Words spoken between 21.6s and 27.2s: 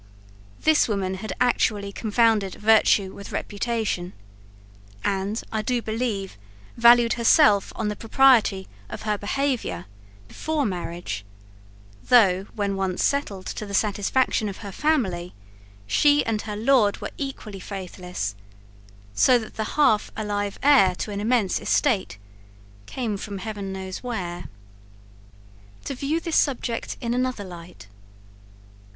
estate came from heaven knows where! To view this subject in